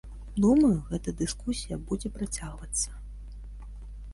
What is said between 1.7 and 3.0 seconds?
будзе працягвацца.